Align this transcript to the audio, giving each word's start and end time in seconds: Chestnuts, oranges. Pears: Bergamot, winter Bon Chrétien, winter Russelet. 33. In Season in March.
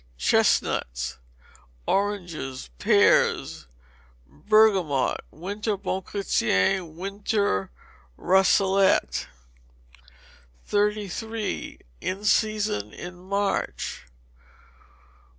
Chestnuts, 0.17 1.19
oranges. 1.85 2.71
Pears: 2.79 3.67
Bergamot, 4.25 5.19
winter 5.29 5.77
Bon 5.77 6.01
Chrétien, 6.01 6.95
winter 6.95 7.69
Russelet. 8.17 9.27
33. 10.65 11.81
In 12.01 12.25
Season 12.25 12.91
in 12.91 13.15
March. 13.15 14.07